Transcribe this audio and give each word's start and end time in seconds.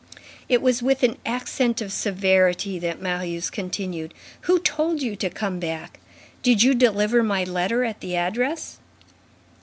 It 0.49 0.63
was 0.63 0.81
with 0.81 1.03
an 1.03 1.17
accent 1.27 1.79
of 1.79 1.93
severity 1.93 2.79
that 2.79 2.99
Marius 3.03 3.51
continued: 3.51 4.15
"Who 4.45 4.57
told 4.57 5.03
you 5.03 5.15
to 5.17 5.29
come 5.29 5.59
back? 5.59 5.99
Did 6.41 6.63
you 6.63 6.73
deliver 6.73 7.21
my 7.21 7.43
letter 7.43 7.83
at 7.83 7.99
the 7.99 8.15
address?" 8.15 8.79